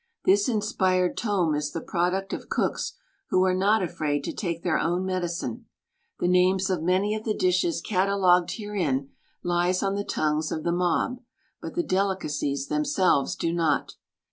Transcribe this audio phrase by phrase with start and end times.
[0.25, 2.93] This inspired tome is the product of cooks
[3.29, 5.67] who are not afraid to take their own medicine.
[6.17, 9.09] The names of many of the dishes catalogued herein
[9.43, 11.19] lies on the tongues of the mob,
[11.61, 13.93] but the delicacies themselves do not.